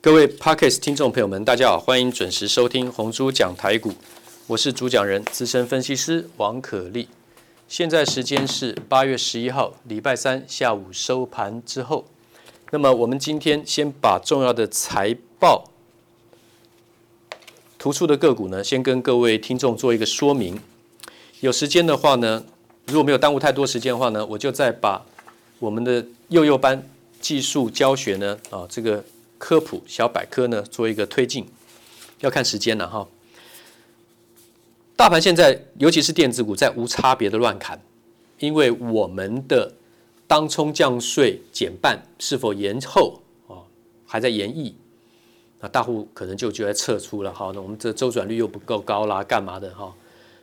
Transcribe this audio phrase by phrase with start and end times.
[0.00, 3.92] 各位 Podcast 听众朋友们，大家好，欢迎准时收听红猪讲台股，
[4.46, 7.08] 我是主讲人资深分析师王可立。
[7.66, 12.04] 现在时间是八月十一号礼拜三下午收盘之后。
[12.70, 15.68] 那么我们今天先把重要的财报
[17.76, 20.60] 突出的个股呢，先跟各位听众做一个说明。
[21.40, 22.44] 有时间的话呢，
[22.86, 25.04] 如果没有耽误太多时间的话呢，我就再把
[25.58, 26.88] 我们的幼幼班
[27.20, 29.04] 技术教学呢，啊这个。
[29.38, 31.46] 科普小百科呢，做一个推进，
[32.20, 33.08] 要看时间了哈。
[34.96, 37.80] 大盘现在，尤其是电子股，在无差别的乱砍，
[38.40, 39.72] 因为我们的
[40.26, 43.62] 当冲降税减半是否延后啊，
[44.04, 44.74] 还在研议，
[45.60, 47.52] 那大户可能就就在撤出了哈。
[47.54, 49.94] 那我们这周转率又不够高啦，干嘛的哈？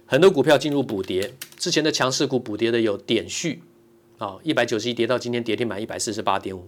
[0.05, 3.62] 很多股票进入补跌，之前的强势股补跌的有点序
[4.17, 6.66] 啊，一百九十一跌到今天跌停板一百四十八点五。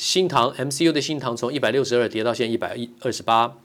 [0.00, 3.58] 新唐 MCU 的新唐从一百六十二跌到现在一百一二十八，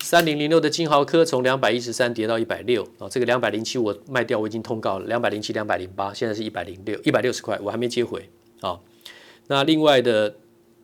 [0.00, 8.28] 三零零六的金豪科从两百一十三跌到一百六啊，这个两百零七我卖掉，我已经通告了，两百零七两百零八，现在是一百零六一百六十块，我还没接回
[8.60, 8.80] 啊。
[9.46, 10.34] 那另外的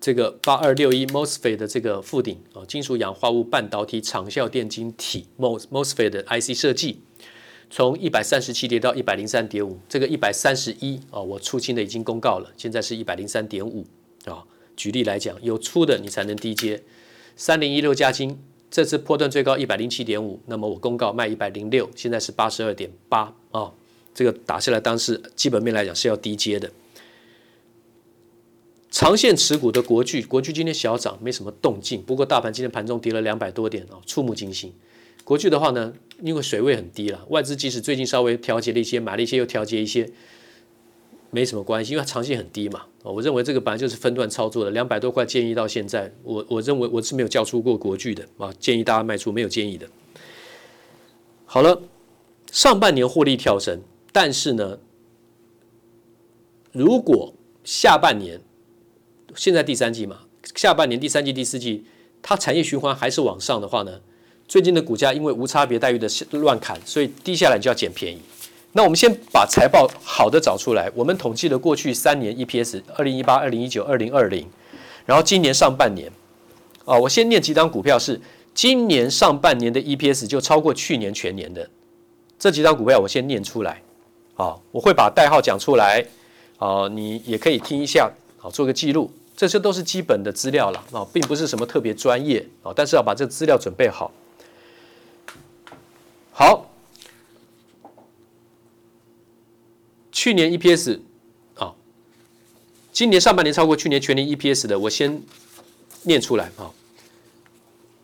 [0.01, 7.01] 这个八二六一 MOSFET 的这个富鼎啊，金属氧化物半导体长效电晶体 MOS MOSFET 的 IC 设计，
[7.69, 13.85] 从一百三十七跌到一百零三点五，这个一百三十一啊，我出清的已经公告了，现在是一百零三点五
[14.27, 14.45] 啊。
[14.77, 16.83] 举例来讲，有出的你才能低接。
[17.37, 18.39] 三零一六加金
[18.71, 23.73] 这次破断最高一百零七点五，那么我公告卖一百零六，现在是八十二点八啊，
[24.15, 26.71] 这个打下来当时基本面来讲是要低接的。
[28.91, 34.73] 长线持股的国巨，国巨今天小涨，没什么动静，不过大盘今天盘中跌了两百多点啊，触目惊心。
[35.25, 40.09] 国巨的话呢，因为水位很低了，外资即使最近稍微调节了一些，买了一些又调节一些。
[41.35, 42.83] 没什么关系，因为它长线很低嘛。
[43.03, 49.89] 我认为这个本来就是分段操作的，两百多块建议到现在，我我认为我是没有叫出过国剧的啊，建议大家卖出，没有建议的。
[51.45, 51.83] 好了，
[52.53, 53.81] 上半年获利跳升，
[54.13, 54.79] 但是呢，
[56.71, 57.35] 如果
[57.65, 58.41] 下半年，
[59.35, 60.21] 现在第三季嘛，
[60.55, 61.85] 下半年第三季、第四季，
[62.23, 64.01] 它产业循环还是往上的话呢，
[64.47, 68.21] 最近的股价因为无差别待遇的乱砍，所以低下来就要捡便宜。
[68.77, 70.91] 那我们先把财报好的找出来。
[70.97, 74.45] 我们统计了过去三年 EPS，二零一八、二零一九、二零二零，
[75.07, 76.11] 然后今年上半年，
[76.85, 78.21] 啊，我先念几张股票是
[78.53, 81.71] 今年上半年的 EPS 就超过去年全年的
[82.37, 83.81] 这几张股票，我先念出来，
[84.35, 86.05] 啊，我会把代号讲出来，
[86.59, 94.11] 啊，你也可以听一下，好，做个记录，这些都是基本的资料了，啊，并不是什么特别专业，啊，但是要把这资料准备好，
[96.33, 96.74] 好。
[100.25, 101.01] 去年 EPS
[101.57, 101.75] 啊，
[102.91, 105.21] 今年上半年超过去年全年 EPS 的，我先
[106.05, 106.73] 念出来啊。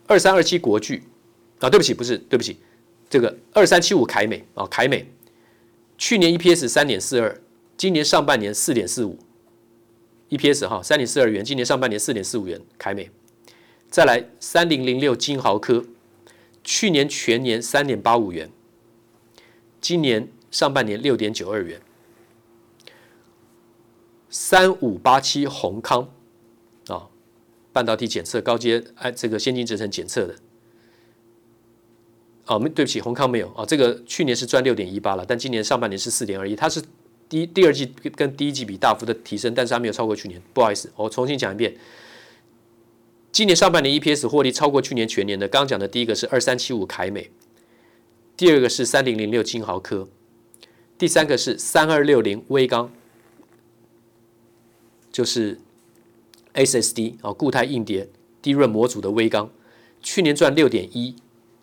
[0.07, 1.03] 二三二七国巨
[1.61, 2.59] 啊，对不起，不是，对不起，
[3.09, 5.11] 这个二三七五凯美啊，凯美
[5.97, 7.41] 去年 EPS 三点四二，
[7.79, 9.19] 今年上半年四点四五
[10.29, 13.11] ，EPS 哈三点四二元，今年上半年四点四五元，凯美。
[13.89, 15.87] 再来三零零六金豪科，
[16.63, 18.51] 去年全年三点八五元，
[19.81, 21.81] 今年上半年六点九二元。
[24.31, 26.09] 三五八七宏康
[26.87, 27.09] 啊，
[27.73, 30.37] 半导体检测高阶哎，这个先进制程检测的
[32.47, 36.81] 哦，没对不起，閎康没有啊，这个去年是赚六点一八了，但今年上半年是四点二一，它是
[37.29, 41.75] 第一第二季跟第一季比大幅的提升，但是它没有超过去年，不好意思，我重新讲一遍，
[43.33, 47.31] 今年上半年 EPS 获利超过去年全年的，刚讲的第一个是二三七五凯美，
[48.37, 50.09] 第二个是三零零六金豪科，
[50.97, 52.93] 第三个是三二六零威刚。
[55.13, 55.59] 就是
[56.55, 58.09] SSD 啊，固态硬碟
[58.41, 59.51] 低润模组的威刚，
[60.03, 61.17] 去年赚六点一，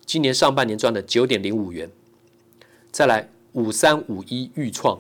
[0.06, 1.90] 今年上半年赚了九点零五元。
[2.92, 5.00] 再来五三五一预创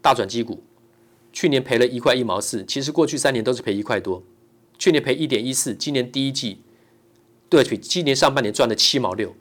[0.00, 0.62] 大转机股，
[1.32, 4.22] 去年赔了一块一毛四，其实过去三年都是赔一块多，
[4.78, 6.60] 去年赔一点一四，今年第一季
[7.48, 9.34] 对，今年上半年赚了七毛六，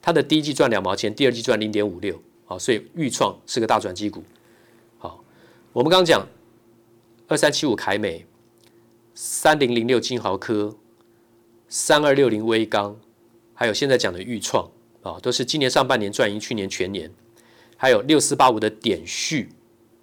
[0.00, 4.22] 它的第一季赚两毛钱，第二季赚零点五六，好，所以预创是个大转机股。
[4.98, 5.22] 好，
[5.72, 6.26] 我们刚刚讲。
[7.32, 8.26] 二三七五凯美，
[9.14, 10.76] 三零零六金豪科，
[11.66, 13.00] 三二六零威刚，
[13.54, 14.70] 还有现在讲的钰创
[15.00, 17.10] 啊，都是今年上半年赚赢去年全年。
[17.78, 19.48] 还有六四八五的点序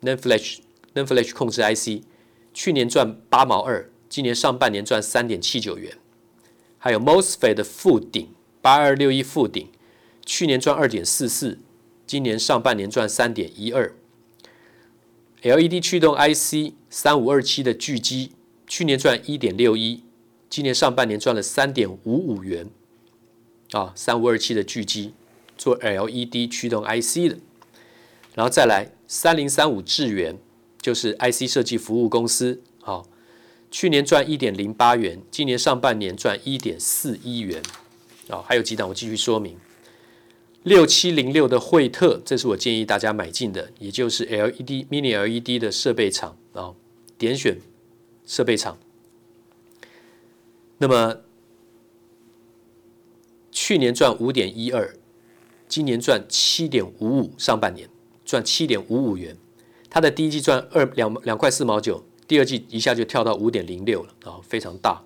[0.02, 2.04] ，Nanflash，Nanflash 控制 IC，
[2.52, 5.96] 去年赚八毛二，今年上半年赚三点七九元。
[6.80, 9.70] 还有 MOSFET 的富鼎，八二六一富鼎，
[10.26, 11.60] 去年赚二点四四，
[12.08, 13.94] 今年上半年赚三点一二。
[15.42, 18.34] LED 驱动 IC 三五二七的巨基，
[18.68, 20.04] 去年赚一点六一，
[20.50, 22.70] 今年上半年赚了三点五五元，
[23.72, 25.14] 啊，三五二七的巨基
[25.58, 27.38] 做 LED 驱动 IC 的，
[28.36, 30.38] 然后再来三零三五智原，
[30.82, 33.08] 就是 IC 设计服务公司，好，
[33.72, 37.64] 去年赚一点零八元，今年上半年赚一点四一元，
[38.28, 39.58] 啊，还有几档我继续说明，
[40.64, 46.76] 六七零六的惠特，这是我建议大家买进的，也就是 LED Mini LED 的设备厂啊，
[47.18, 47.58] 点选
[48.26, 48.78] 设备厂。
[50.80, 51.22] 那么
[53.52, 54.96] 去年赚五点一二，
[55.68, 57.90] 今年赚七点五五，上半年
[58.26, 59.38] 赚七点五五元。
[59.90, 65.04] 它的第一季赚二两两块四毛九，第二季一下就跳到五点零六了啊，非常大。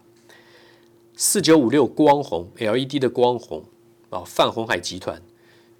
[1.16, 3.64] 四九五六光弘 LED 的光弘
[4.10, 5.22] 啊，泛红海集团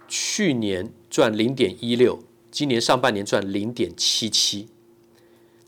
[0.08, 4.68] 去年赚零点一六，今年上半年赚零点七七。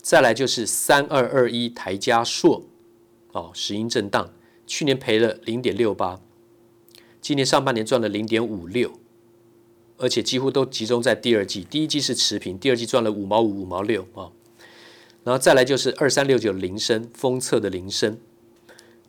[0.01, 2.63] 再来就是三二二一台嘉硕。
[3.33, 4.33] 哦，石英震荡，
[4.65, 6.19] 去年赔了零点六八，
[7.21, 8.93] 今年上半年赚了零点五六，
[9.97, 14.31] 而且几乎都集中在第二季，第一季是持平，第二季赚了五毛五、五毛六啊。
[15.23, 18.17] 然后再来就是二三六九铃声，封测的铃声，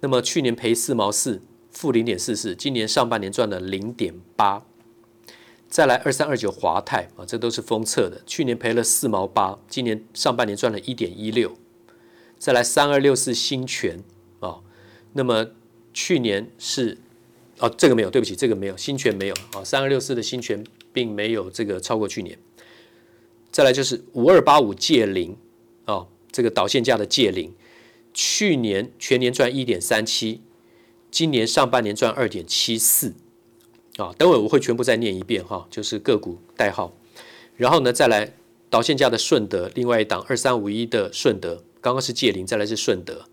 [0.01, 1.41] 那么去年赔四毛四，
[1.71, 4.67] 负零点四四，今年上半年赚了零点八。
[5.69, 11.55] 再来二三二九华泰啊，这都是封测的，去年赔了四毛八，今年上半年赚了一点一六。
[12.39, 14.03] 再来三二六四新全。
[14.41, 14.61] 啊，
[15.15, 15.49] 那么
[15.93, 16.97] 去年是
[17.59, 20.63] 哦，这个没有，对不起，这个没有，新全没有啊，三二六四的新全
[20.93, 22.39] 并没有这个超过去年。
[23.51, 25.37] 再来就是五二八五借零
[25.87, 27.53] 啊，这个导线价的借零，
[28.15, 30.41] 去年全年赚一点三七，
[31.11, 33.15] 今年上半年赚二点七四
[33.99, 36.95] 啊，等会我会全部再念一遍哈，就是个股代号，
[37.57, 38.33] 然后呢再来
[38.71, 43.25] 导线架的顺德，另外一档二三五一的顺德，刚刚是借零，再来是顺德。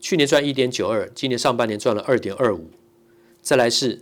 [0.00, 2.70] 去年赚一点九二，今年上半年赚了二点二五。
[3.42, 4.00] 再来是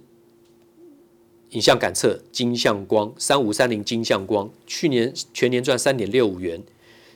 [1.51, 6.63] 影像感测，金相光三五三零金相光，去年全年赚三点六五元，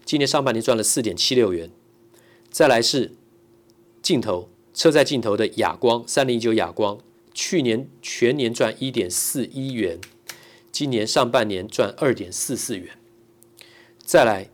[0.04, 1.70] 今年上半年赚了四点七六元。
[2.50, 3.12] 再来是
[4.02, 6.98] 镜头，车载镜头的亚光三零九亚光，
[7.40, 10.00] 去年全年赚一点四一元，
[10.72, 12.88] 今年上半年赚二点四四元。
[14.04, 14.50] 再来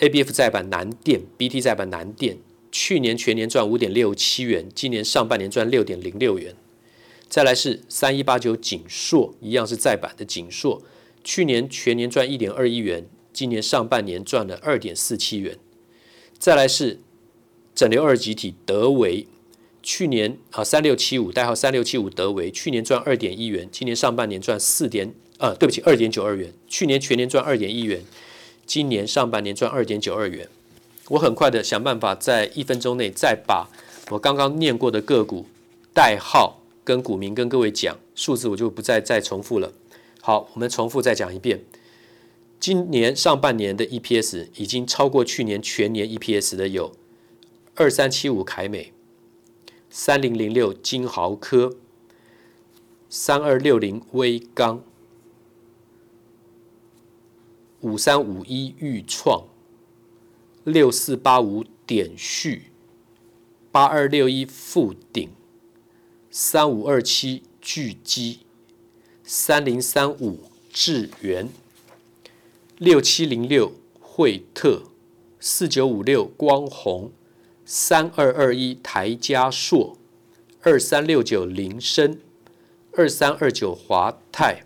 [0.00, 2.38] ABF 载板南电，BT 载板南电。
[2.72, 6.56] 去年全年赚五点六七元，今年上半年赚六点零六元。
[7.28, 10.82] 再来是三一八九景硕，一样是载板的景硕，
[11.22, 15.56] 去年全年赚一点二一元，今年上半年赚了二点四七元。
[16.40, 16.98] 再来是
[17.72, 19.28] 整流二极体德维，
[19.82, 28.02] 去年啊三六七五代号三六七五德维，去年赚二点一元，今年上半年赚四点呃对不起二点九二元，去年全年赚二点一元，
[28.66, 30.48] 今年上半年赚二点九二元。
[31.10, 33.70] 我很快的想办法在一分钟内再把
[34.10, 35.46] 我刚刚念过的个股
[35.94, 39.72] 代号跟股民跟各位讲，数字我就不再再重复了。
[40.20, 41.64] 好，我们重复再讲一遍。
[42.60, 46.92] 今年上半年的 EPS 已经超过去年全年 EPS 的有
[47.76, 48.92] 二三七五凯美、
[49.90, 51.76] 三零零六金豪科、
[53.08, 54.82] 三二六零威刚、
[57.80, 59.48] 五三五一钰创。
[60.64, 62.64] 六四八五点序，
[63.72, 65.30] 八二六一富鼎，
[66.30, 68.40] 三五二七巨基，
[69.22, 71.48] 三零三五智源，
[72.76, 74.82] 六七零六惠特，
[75.40, 77.12] 四九五六光弘，
[77.70, 79.98] 三二二一台嘉硕，
[80.62, 82.18] 二三六九菱生，
[82.96, 84.62] 二三二九华泰，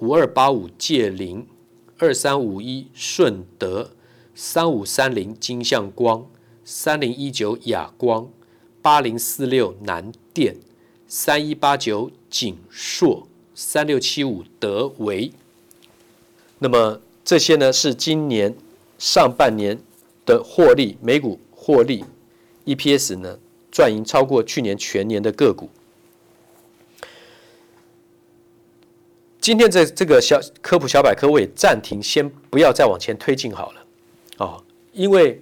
[0.00, 1.46] 五二八五界凌，
[1.96, 3.92] 二三五一顺德。
[4.34, 6.26] 三五三零金相光，
[6.66, 8.28] 三零一九亚光，
[8.82, 10.56] 八零四六南电，
[11.06, 15.32] 三一八九景硕，三六七五德维。
[16.58, 18.54] 那么这些呢是今年
[18.98, 19.78] 上半年
[20.26, 22.04] 的获利，每股获利
[22.68, 23.38] EPS 呢
[23.70, 25.68] 赚赢超过去年全年的个股。
[29.40, 34.44] 今天这这个小科普小百科我也暂停，先不要再往前推进好了。
[34.44, 35.40] 啊、因为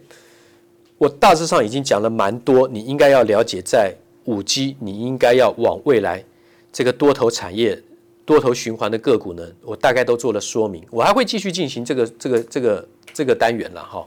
[0.96, 6.24] 我大致上已经讲了蛮多，你应该要了解，在五 G，你应该要往未来
[6.72, 7.82] 这个多头产业、
[8.24, 10.84] 多头循环的个股呢，我大概都做了说明。
[10.90, 14.06] 我还会继续进行这个、这个、这个、这个单元了哈、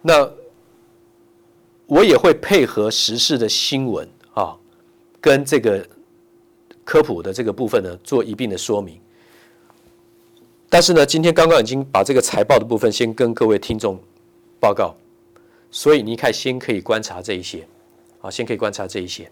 [0.00, 0.30] 那
[1.86, 4.56] 我也会配合时事的新闻啊、
[5.20, 5.86] 跟这个
[6.84, 8.98] 科普的这个部分呢，做一并的说明。
[10.68, 13.98] 但是呢，今天刚刚已经把这个财报的部分先跟各位听众
[14.58, 14.94] 报告，
[15.70, 17.66] 所以你看先可以观察这一些。
[18.20, 19.30] 啊，先可以观察这一些。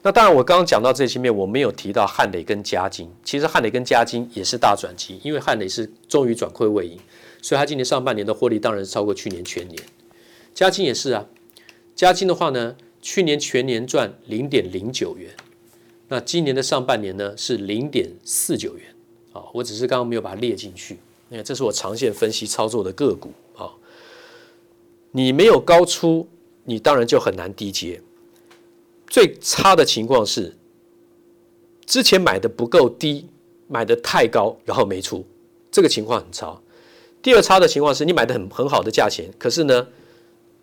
[0.00, 3.10] 那当然，我刚刚讲到这些面，我没有提到汉磊跟嘉金。
[3.24, 6.96] 其实汉磊跟嘉金也是大转机，因为汉磊是终于转亏为盈，
[7.42, 9.76] 所以他今年上半年的获利当然是超过去年全年。
[10.54, 11.26] 嘉金也是啊，
[11.94, 15.30] 嘉金的话呢，去年全年赚零点零九元，
[16.08, 18.94] 那今年的上半年呢是零点四九元
[19.32, 19.44] 啊。
[19.52, 20.98] 我只是刚刚没有把它列进去，
[21.30, 23.70] 因为这是我长线分析操作的个股啊。
[25.12, 26.26] 你没有高出，
[26.64, 28.00] 你当然就很难低接。
[29.06, 30.56] 最差的情况是，
[31.86, 33.28] 之前买的不够低，
[33.68, 35.24] 买的太高，然后没出，
[35.70, 36.60] 这个情况很差。
[37.22, 39.86] 第二差的情况是你买的很很好的价钱，可是呢，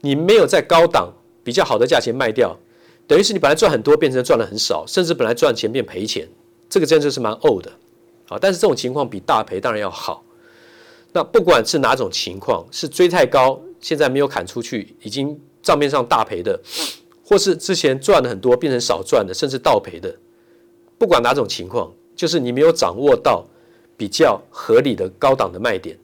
[0.01, 2.57] 你没有在高档比较好的价钱卖掉，
[3.07, 6.27] 等于是你本来赚很多，变成赚了很少，甚至本来赚钱变赔钱，
[6.69, 7.71] 这个真的是蛮呕的。
[8.25, 10.23] 好，但是这种情况比大赔当然要好。
[11.13, 16.59] 那不管是哪种情况，是追太高，现在没有砍出去，已经账面上大赔的。
[17.23, 20.13] 或是之前赚了很多变成少赚的，甚至倒赔的，
[20.97, 23.45] 不管哪种情况，就是你没有掌握到
[23.95, 25.97] 比较合理的高档的卖点，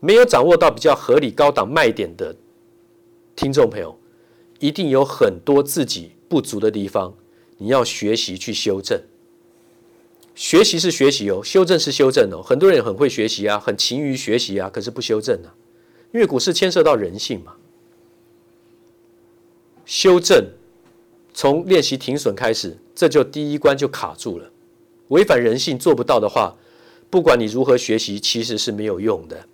[0.00, 2.34] 没有掌握到比较合理高档卖点的
[3.36, 3.94] 听众朋友，
[4.58, 7.14] 一定有很多自己不足的地方，
[7.58, 9.00] 你要学习去修正。
[10.34, 12.42] 学习是学习哦，修正是修正哦。
[12.42, 15.54] 很多人很会学习啊，很勤于学习啊，可是不修正啊，
[16.12, 17.54] 因为股市牵涉到人性嘛。
[19.84, 20.46] 修正，
[21.34, 24.50] 从练习停损开始，这就第一关就卡住了。
[25.08, 26.54] 违反人性做不到的话，
[27.10, 29.46] 不管你如何学习，其实是没有用的。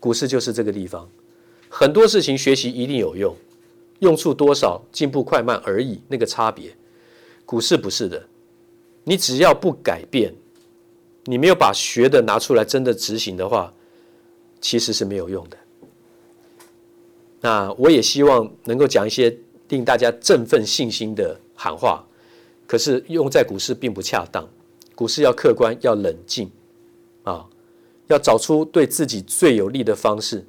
[0.00, 1.08] 股市就是这个地方，
[1.68, 3.36] 很多事情学习一定有用，
[4.02, 6.76] 用处多少、进步快慢而已，那个差别。
[7.46, 8.20] 股市不是的，
[9.04, 10.34] 你只要不改变，
[11.24, 13.72] 你没有把学的拿出来真的执行的话，
[14.60, 15.56] 其实是没有用的。
[17.40, 19.36] 那我也希望能够讲一些
[19.68, 22.04] 令大家振奋信心的喊话，
[22.66, 24.44] 可是用在股市并不恰当。
[24.96, 26.50] 股市要客观，要冷静，
[27.22, 27.46] 啊，
[28.08, 30.44] 要找出对自己最有利的方式，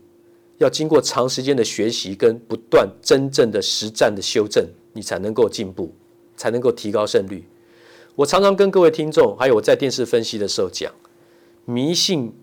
[0.64, 5.94] 要经过长时间的学习跟不断真正的实战的修正，你才能够进步，
[6.36, 7.46] 才能够提高胜率。
[8.16, 10.94] 我常常跟各位听众，还有我在电视分析的时候讲，
[11.66, 12.34] 迷信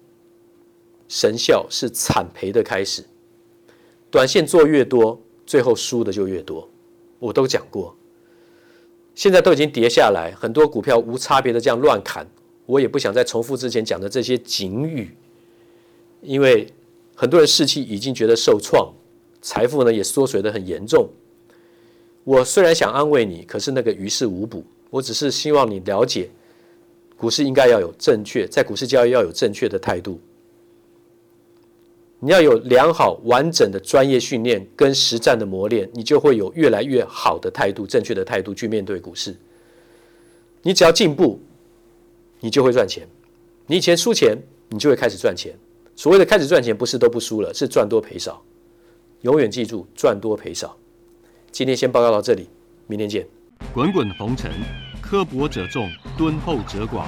[1.09, 3.05] 神效是惨赔的开始。
[4.11, 6.69] 短线做越多，最后输的就越多。
[7.21, 7.97] 我都讲过，
[9.15, 12.27] 现在都已经跌下来，很多股票无差别的这样乱砍，
[12.67, 15.17] 我也不想再重复之前讲的这些警语，
[16.23, 16.67] 因为
[17.21, 18.91] 很多人士气已经觉得受创，
[19.43, 21.07] 财富呢也缩水得很严重。
[22.25, 24.65] 我虽然想安慰你，可是那个于事无补。
[24.89, 26.31] 我只是希望你了解，
[27.19, 30.19] 股市应该要有正确，在股市交易要有正确的态度。
[32.21, 39.37] 你要有良好完整的专业训练跟实战的磨练，你就会有越来越好的态度、正确的态度去面对股市。
[40.63, 41.39] 你只要进步，
[42.41, 43.07] 你就会赚钱。
[43.67, 44.39] 你以前输钱，
[44.71, 45.55] 你就会开始赚钱。
[45.97, 48.43] 所谓的开始赚钱，不是都不输了，是赚多赔少。
[49.23, 50.77] 永远记住，赚多赔少。
[51.53, 52.49] 今天先报告到这里，
[52.87, 53.27] 明天见。
[53.75, 54.51] 滚滚红尘，
[55.03, 57.05] 刻薄者众，敦厚者寡；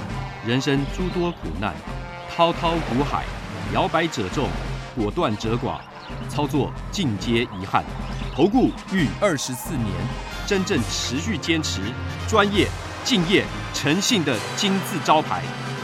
[0.47, 1.73] 人生诸多苦难，
[2.29, 3.25] 滔滔苦海，
[3.73, 4.47] 摇摆者众。
[4.95, 5.79] 果断者寡，
[6.29, 7.83] 操作尽皆遗憾。
[8.35, 9.87] 投顾逾二十四年，
[10.45, 11.81] 真正持续坚持、
[12.27, 12.67] 专业、
[13.03, 15.41] 敬业、诚信的金字招牌。